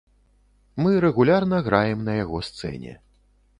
[0.85, 2.99] Мы рэгулярна граем на яго сцэне.